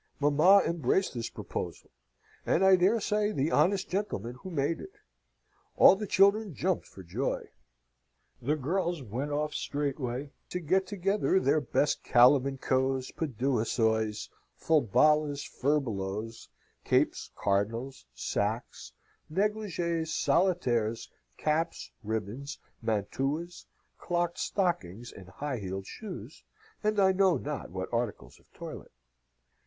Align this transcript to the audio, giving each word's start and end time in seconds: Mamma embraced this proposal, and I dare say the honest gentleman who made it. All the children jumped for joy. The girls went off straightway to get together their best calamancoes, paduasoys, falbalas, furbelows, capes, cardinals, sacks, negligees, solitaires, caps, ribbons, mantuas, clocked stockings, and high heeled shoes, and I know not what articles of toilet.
Mamma 0.19 0.63
embraced 0.65 1.13
this 1.13 1.29
proposal, 1.29 1.91
and 2.43 2.65
I 2.65 2.75
dare 2.75 2.99
say 2.99 3.31
the 3.31 3.51
honest 3.51 3.87
gentleman 3.87 4.33
who 4.41 4.49
made 4.49 4.81
it. 4.81 4.93
All 5.77 5.95
the 5.95 6.07
children 6.07 6.55
jumped 6.55 6.87
for 6.87 7.03
joy. 7.03 7.49
The 8.41 8.55
girls 8.55 9.03
went 9.03 9.29
off 9.29 9.53
straightway 9.53 10.31
to 10.49 10.59
get 10.59 10.87
together 10.87 11.39
their 11.39 11.61
best 11.61 12.03
calamancoes, 12.03 13.11
paduasoys, 13.11 14.27
falbalas, 14.55 15.43
furbelows, 15.43 16.49
capes, 16.83 17.29
cardinals, 17.35 18.07
sacks, 18.15 18.93
negligees, 19.29 20.11
solitaires, 20.11 21.11
caps, 21.37 21.91
ribbons, 22.03 22.57
mantuas, 22.81 23.67
clocked 23.99 24.39
stockings, 24.39 25.11
and 25.11 25.29
high 25.29 25.59
heeled 25.59 25.85
shoes, 25.85 26.43
and 26.83 26.99
I 26.99 27.11
know 27.11 27.37
not 27.37 27.69
what 27.69 27.93
articles 27.93 28.39
of 28.39 28.51
toilet. 28.51 28.91